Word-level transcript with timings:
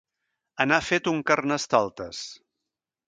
Anar 0.65 0.79
fet 0.87 1.09
un 1.13 1.19
carnestoltes. 1.31 2.23